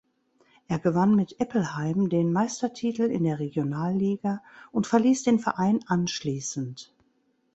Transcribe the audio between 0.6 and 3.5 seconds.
Er gewann mit Eppelheim den Meistertitel in der